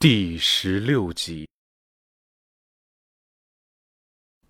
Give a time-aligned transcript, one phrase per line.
[0.00, 1.48] 第十六集，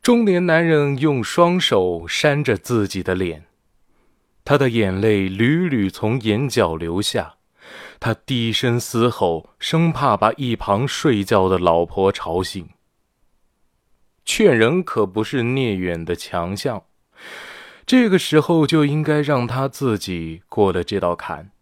[0.02, 3.46] 中年男人用双手扇着自己的脸，
[4.45, 7.37] 他的眼泪屡屡从眼角流下。
[7.98, 12.69] 他低声嘶吼，生怕把一旁睡觉的老婆吵醒。
[14.27, 16.85] 劝人可不是聂远的强项，
[17.87, 21.53] 这个时候就应该让他自己过了这道坎。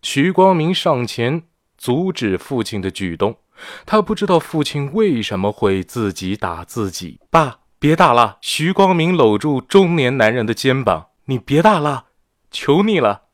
[0.00, 1.42] 徐光明上前。
[1.76, 3.36] 阻止父亲的举动，
[3.84, 7.20] 他不知道父亲为什么会自己打自己。
[7.30, 8.38] 爸，别打了！
[8.40, 12.06] 徐光明搂住中年男人的肩膀：“你别打了，
[12.50, 13.24] 求你了！”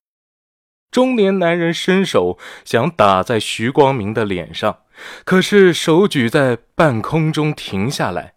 [0.91, 4.80] 中年男人伸手想打在徐光明的脸上，
[5.24, 8.34] 可是手举在半空中停下来。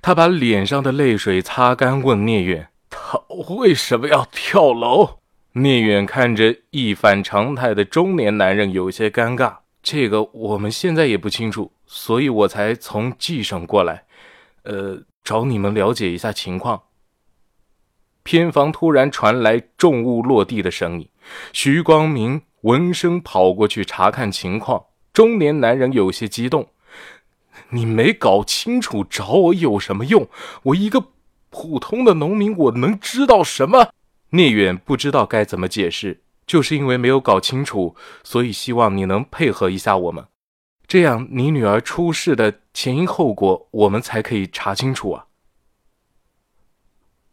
[0.00, 3.20] 他把脸上的泪水擦干，问聂远：“他
[3.58, 5.19] 为什么要跳楼？”
[5.54, 9.56] 聂远看着一反常态的中年男人，有些尴尬。
[9.82, 14.04] 这个我们现在也不清楚，所以我才从冀省过来，
[14.62, 16.80] 呃，找你们了解一下情况。
[18.22, 21.08] 偏房突然传来重物落地的声音，
[21.52, 24.84] 徐光明闻声跑过去查看情况。
[25.12, 26.68] 中年男人有些激动
[27.70, 30.28] ：“你没搞清楚找我有什么用？
[30.62, 31.06] 我一个
[31.48, 33.88] 普通的农民，我能知道什么？”
[34.30, 40.24] 聂远不知道该怎么解释，就是因为没有搞清楚，所以希望你能配合一下我们，
[40.86, 45.26] 这样你女儿出事的前因后果，我们才可以查清楚啊！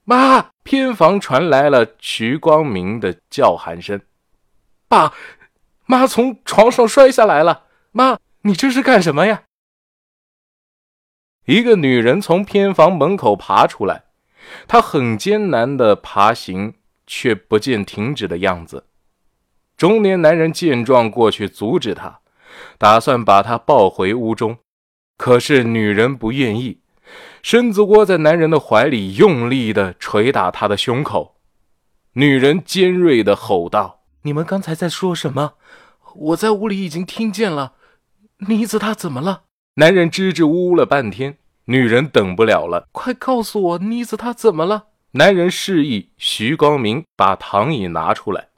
[0.03, 4.01] 妈，偏房传来了徐光明的叫喊声
[4.87, 5.13] ：“爸，
[5.85, 7.65] 妈从床上摔下来了！
[7.91, 9.43] 妈，你这是干什么呀？”
[11.45, 14.05] 一个女人从偏房门口爬出来，
[14.67, 16.73] 她很艰难的爬行。
[17.07, 18.85] 却不见停止的样子。
[19.75, 22.19] 中年男人见状，过去阻止他，
[22.77, 24.57] 打算把他抱回屋中。
[25.17, 26.81] 可是女人不愿意，
[27.41, 31.37] 身子窝在男人的怀里，用力的捶打他的胸口。
[32.13, 35.53] 女人尖锐的吼道：“你们刚才在说什么？
[36.15, 37.73] 我在屋里已经听见了。
[38.47, 39.43] 妮子她怎么了？”
[39.77, 44.87] 男人支支吾吾了半天，女人等不了了，快告诉我，妮子她怎么了？
[45.11, 48.49] 男人示意徐光明把躺椅拿出来，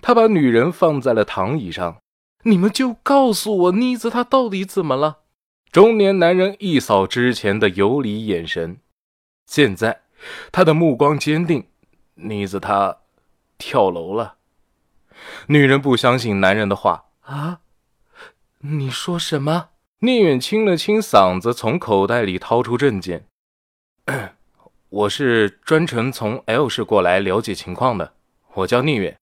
[0.00, 1.98] 他把女人放在了躺椅上。
[2.44, 5.18] 你们就告诉我，妮子她到底怎么了？
[5.70, 8.78] 中年男人一扫之前的游离眼神，
[9.46, 10.00] 现在
[10.50, 11.66] 他的目光坚定。
[12.14, 12.98] 妮子她
[13.58, 14.36] 跳楼了。
[15.48, 17.60] 女人不相信男人的话啊！
[18.60, 19.68] 你说什么？
[19.98, 23.26] 聂远清了清嗓子，从口袋里掏出证件。
[24.90, 28.12] 我是专程从 L 市过来了解情况的，
[28.54, 29.16] 我叫聂远。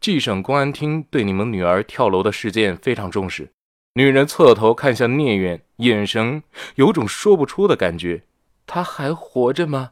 [0.00, 3.50] 冀省公安厅对你们女儿跳楼的事件非常重视。
[3.94, 6.40] 女人侧头看向聂远，眼神
[6.76, 8.22] 有种说不出的感觉。
[8.64, 9.90] 她还活着吗？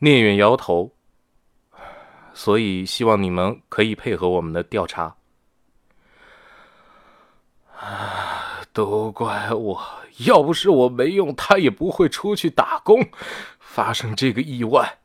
[0.00, 0.92] 聂远摇头。
[2.34, 5.16] 所以希望你们可以配合我们的调查。
[7.74, 8.21] 啊，
[8.72, 9.82] 都怪我。
[10.26, 13.08] 要不是我没用，他也不会出去打工，
[13.58, 14.98] 发生这个意外。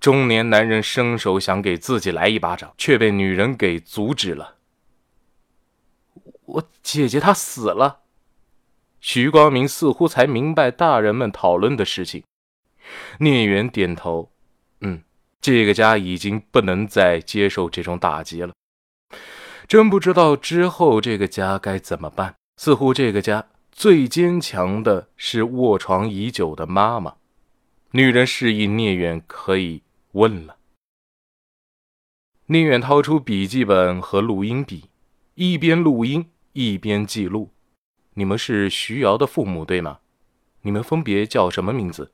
[0.00, 4.56] 中年男人伸手想给自己来一巴掌，却被女人给阻止了。
[6.46, 8.00] 我姐姐她死了。
[9.00, 12.22] 徐光明似乎才明白大人们讨论的事情。
[13.18, 14.32] 聂远点头，
[14.80, 15.02] 嗯，
[15.40, 18.52] 这个家已经不能再接受这种打击了。
[19.68, 22.34] 真不知道之后这个家该怎么办。
[22.62, 23.46] 似乎这个家。
[23.72, 27.16] 最坚强的是卧床已久的妈妈。
[27.92, 29.82] 女人示意聂远可以
[30.12, 30.58] 问了。
[32.48, 34.90] 聂远掏出笔记本和录音笔，
[35.36, 37.48] 一边录音一边记录。
[38.12, 40.00] 你们是徐瑶的父母对吗？
[40.60, 42.12] 你们分别叫什么名字？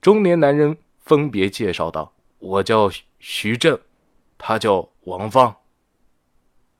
[0.00, 3.78] 中年男人分别介绍道：“我叫徐正，
[4.38, 5.54] 他叫王芳。”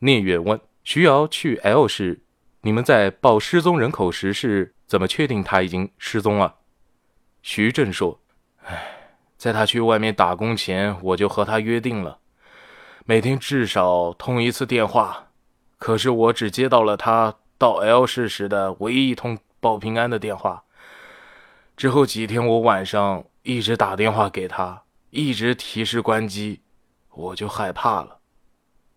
[0.00, 2.20] 聂远问：“徐瑶去 L 市？”
[2.66, 6.56] 你们在报失踪人口时是怎么确定他已经失踪了？
[7.40, 8.18] 徐正说
[8.66, 12.18] ：“哎，在他去外面打工前，我就和他约定了，
[13.04, 15.28] 每天至少通一次电话。
[15.78, 20.64] 可是我只接到了他到 L 市时的唯一一通报平安的电话。
[21.76, 26.62] 之后几天，我晚上一直打电话给他，一直提示关机，
[27.12, 28.18] 我就害怕了。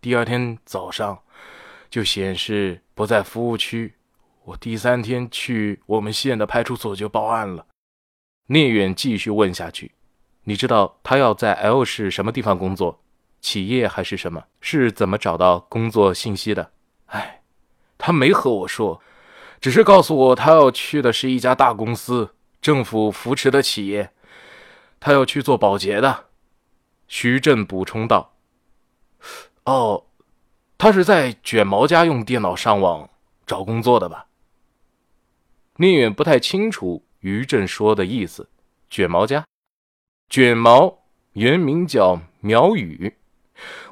[0.01, 1.19] 第二天早上。”
[1.89, 3.95] 就显示不在服务区。
[4.45, 7.68] 我第三天去我们县的派出所就报案了。
[8.47, 9.91] 聂远继续问下去
[10.45, 13.03] ：“你知道他要在 L 市什么地方工作？
[13.41, 14.44] 企业还是什么？
[14.59, 16.71] 是怎么找到工作信息的？”
[17.07, 17.44] 哎，
[17.97, 19.01] 他没和我说，
[19.62, 24.12] 只是告诉我他要去的是一家大公司，政府扶持的企业，
[25.00, 26.25] 他要去做保洁的。
[27.07, 28.35] 徐振补充道
[29.65, 30.06] ：“哦，
[30.80, 33.08] 他是在卷毛家用电脑上网
[33.46, 34.26] 找工作的吧？”
[35.78, 38.50] 聂远不太清楚于震说的意思。
[38.90, 39.46] 卷毛家，
[40.28, 41.04] 卷毛
[41.34, 43.14] 原名叫苗宇，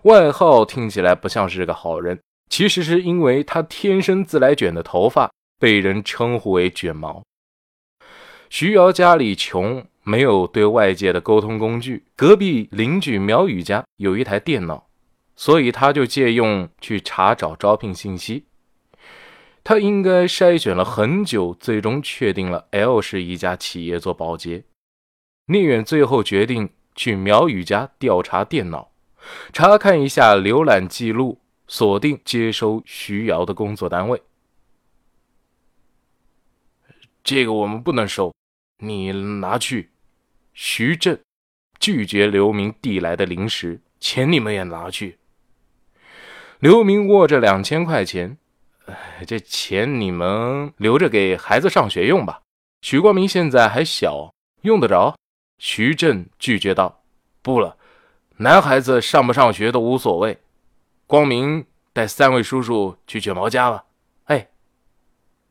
[0.01, 2.19] 外号听起来不像是个好人，
[2.49, 7.21] 其实是因为他天生自来卷的头发，被人称呼为卷毛。
[8.49, 9.85] 徐瑶家里穷。
[10.07, 14.86] 没有对外界的沟通工具，隔壁邻居苗宇家有一台电脑，
[15.37, 18.47] 所以他就借用去查找招聘信息。
[19.63, 24.63] 他应该筛选了很久，最终确定了 L 市一家企业做保洁。
[25.45, 28.91] 聂远最后决定去苗宇家调查电脑，
[29.53, 34.21] 查看一下浏览记录，锁定接收徐瑶的工作单位。
[37.23, 38.33] 这个我们不能收，
[38.79, 39.91] 你拿去。
[40.53, 41.19] 徐振
[41.79, 45.19] 拒绝刘明递来的零食，钱你们也拿去。
[46.59, 48.35] 刘明握着两千块钱，
[49.27, 52.41] 这钱你们留着给孩子上学用吧。
[52.81, 54.33] 许光明现在还小，
[54.63, 55.15] 用得着。
[55.59, 57.03] 徐振拒绝道
[57.43, 57.77] ：“不了，
[58.37, 60.39] 男孩子上不上学都无所谓。
[61.05, 61.63] 光明
[61.93, 63.85] 带三位叔叔去卷毛家吧。”
[64.25, 64.47] 哎，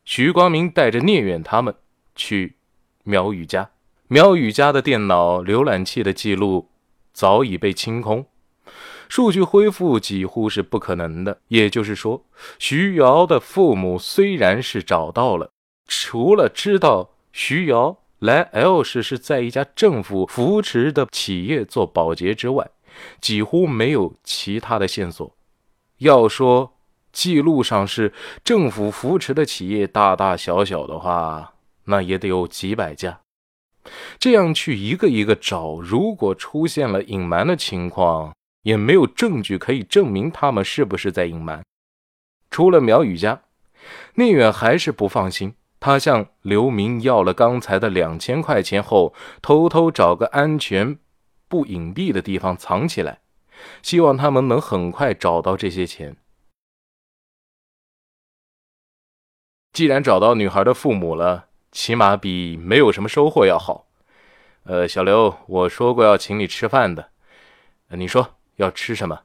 [0.03, 1.73] 徐光明带着聂远他们
[2.15, 2.57] 去
[3.03, 3.69] 苗宇家。
[4.09, 6.69] 苗宇家的电脑浏览器的记录
[7.13, 8.25] 早已被清空，
[9.09, 11.39] 数据恢复几乎是不可能的。
[11.47, 12.23] 也就是说，
[12.59, 15.49] 徐瑶的父母虽然是找到了，
[15.87, 22.69] 除了知道徐瑶来 L 市是在一家政府扶持的企业做保洁之外，
[23.21, 25.35] 几乎没有其他的线索。
[25.99, 26.73] 要说
[27.11, 28.13] 记录上是
[28.43, 31.53] 政府扶持的企业大大小小的话，
[31.85, 33.19] 那也得有几百家。
[34.19, 38.35] 这样去一个一个找，如果出现了隐瞒的情况，
[38.67, 41.63] 也没有证据可以证明他们是不是在隐瞒。
[42.51, 43.43] 除了苗宇家，
[44.15, 45.55] 聂远还是不放心。
[45.79, 50.99] 他向刘明要了刚才的两千块钱后，偷偷找个安全、
[51.47, 53.21] 不隐蔽的地方藏起来，
[53.81, 56.17] 希望他们能很快找到这些钱。
[59.71, 61.45] 既然找到女孩的父母了。
[61.69, 63.87] 起码比没有什么收获要好。
[64.63, 67.11] 呃，小刘，我说过要请你吃饭的，
[67.89, 69.21] 你说要吃什么？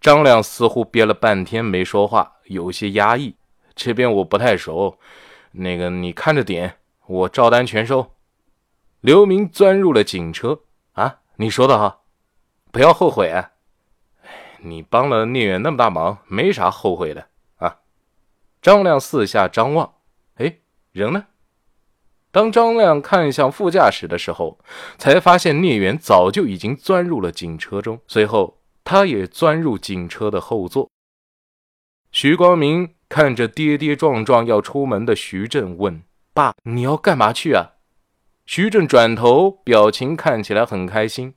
[0.00, 3.36] 张亮似乎憋了半天没说话，有些压抑。
[3.74, 4.98] 这边我不太熟，
[5.52, 6.76] 那个你看着点，
[7.06, 8.14] 我照单全收。
[9.00, 10.60] 刘明钻入了警车
[10.92, 12.00] 啊，你说的哈，
[12.70, 13.52] 不要后悔啊。
[14.58, 17.78] 你帮了聂远那么大忙，没啥后悔的啊。
[18.60, 19.94] 张亮四下张望，
[20.34, 20.58] 哎，
[20.92, 21.26] 人呢？
[22.32, 24.58] 当张亮看向副驾驶的时候，
[24.98, 28.00] 才发现聂远早就已经钻入了警车中。
[28.06, 30.88] 随后，他也钻入警车的后座。
[32.12, 37.72] 徐光明看着跌跌撞撞要出门的徐振，问：“爸，你要干嘛去啊？”
[38.46, 41.34] 徐振转头，表情看起来很开心：“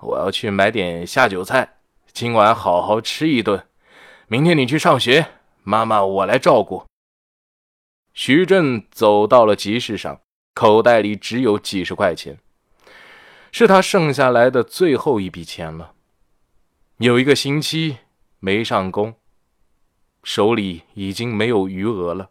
[0.00, 1.76] 我要去买点下酒菜，
[2.12, 3.64] 今晚好好吃一顿。
[4.26, 5.26] 明天你去上学，
[5.62, 6.84] 妈妈我来照顾。”
[8.12, 10.20] 徐振走到了集市上，
[10.52, 12.38] 口袋里只有几十块钱，
[13.52, 15.92] 是他剩下来的最后一笔钱了。
[16.98, 17.98] 有一个星期
[18.40, 19.14] 没上工，
[20.24, 22.30] 手里已经没有余额了。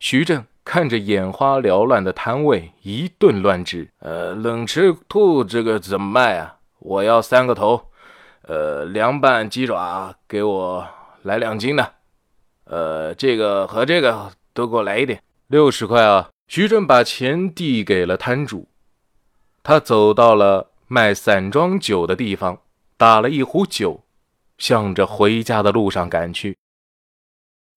[0.00, 6.58] 徐振看着眼花缭乱的摊位，一顿乱指：“呃，冷吃兔这个怎么卖啊？
[6.80, 7.90] 我要三个头。
[8.42, 10.86] 呃，凉拌鸡爪给我
[11.22, 11.94] 来两斤的。
[12.64, 16.30] 呃，这个和这个。”都给我来一点，六十块啊！
[16.46, 18.68] 徐正把钱递给了摊主，
[19.62, 22.60] 他走到了卖散装酒的地方，
[22.96, 24.04] 打了一壶酒，
[24.56, 26.56] 向着回家的路上赶去。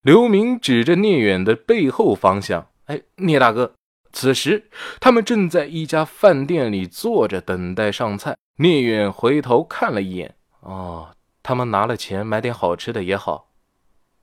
[0.02, 3.74] 刘明指着聂远的背后方向：“哎，聂大哥！”
[4.14, 4.70] 此时
[5.00, 8.38] 他们正在一家饭店里坐着，等待上菜。
[8.58, 11.10] 聂远回头看了一眼，哦，
[11.42, 13.50] 他们拿了钱买点好吃的也好。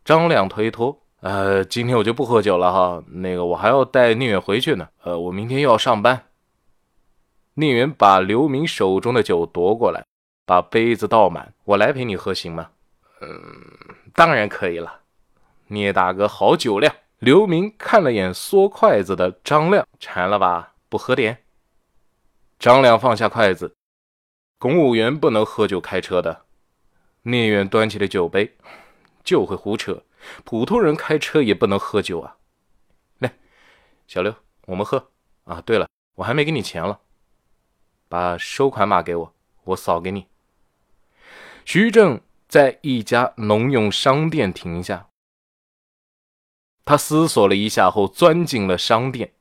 [0.04, 1.03] 张亮推脱。
[1.24, 3.02] 呃，今天我就不喝酒了哈。
[3.06, 4.86] 那个，我还要带聂远回去呢。
[5.04, 6.26] 呃，我明天又要上班。
[7.54, 10.04] 聂远把刘明手中的酒夺过来，
[10.44, 11.54] 把杯子倒满。
[11.64, 12.68] 我来陪你喝，行吗？
[13.22, 13.32] 嗯，
[14.12, 15.00] 当然可以了。
[15.68, 16.94] 聂大哥好酒量。
[17.20, 20.74] 刘明看了眼嗦筷子的张亮，馋了吧？
[20.90, 21.38] 不喝点？
[22.58, 23.74] 张亮放下筷子。
[24.58, 26.42] 公务员不能喝酒开车的。
[27.22, 28.54] 聂远端起了酒杯。
[29.24, 30.02] 就会胡扯。
[30.44, 32.36] 普通人开车也不能喝酒啊！
[33.18, 33.32] 来，
[34.06, 34.34] 小刘，
[34.66, 35.10] 我们喝
[35.44, 35.60] 啊！
[35.60, 37.00] 对了，我还没给你钱了，
[38.08, 40.26] 把收款码给我，我扫给你。
[41.64, 45.08] 徐正在一家农用商店停下，
[46.84, 49.32] 他思索了一下后，钻进了商店，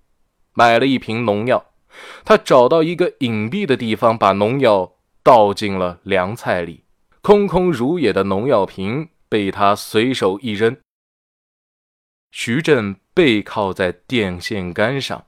[0.53, 1.71] 买了一瓶农药。
[2.25, 6.85] 他找到一个隐蔽的地方，把农药倒进了凉菜里，
[7.21, 9.09] 空空如也的农药瓶。
[9.33, 10.79] 被他随手一扔，
[12.29, 15.25] 徐振背靠在电线杆上，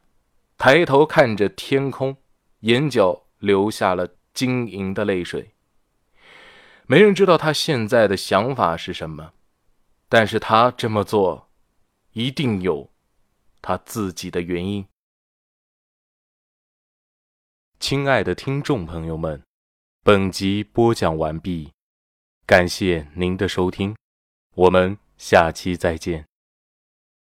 [0.60, 2.16] 抬头看着天空，
[2.60, 5.56] 眼角流下了晶莹的泪水。
[6.86, 9.34] 没人知道他现在的想法是什么，
[10.08, 11.50] 但是他这么做，
[12.12, 12.92] 一定有
[13.60, 14.86] 他自己的原因。
[17.80, 19.42] 亲爱的听众朋友们，
[20.04, 21.75] 本集播讲完毕。
[22.48, 23.96] 感谢您的收听，
[24.54, 26.26] 我们下期再见。